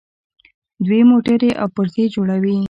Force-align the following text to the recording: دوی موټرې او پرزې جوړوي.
دوی 0.85 1.01
موټرې 1.09 1.51
او 1.61 1.67
پرزې 1.75 2.05
جوړوي. 2.15 2.57